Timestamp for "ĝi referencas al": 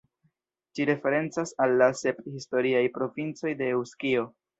0.77-1.73